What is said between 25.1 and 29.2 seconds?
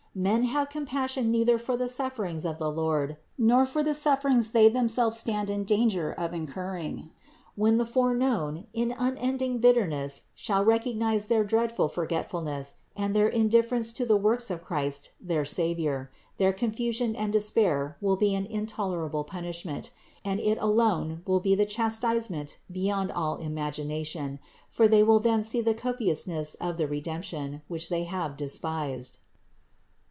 then see the copiousness of the Redemption, which they have despised (Ps.